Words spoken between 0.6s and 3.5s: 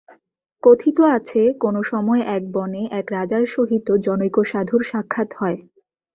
কথিত আছে, কোন সময়ে এক বনে এক রাজার